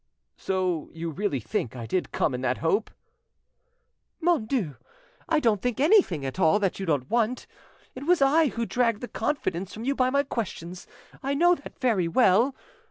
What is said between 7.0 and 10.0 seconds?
want. It was I who dragged the confidence from you